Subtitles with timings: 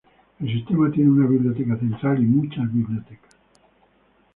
[0.39, 3.37] El sistema tiene una biblioteca central y muchos bibliotecas.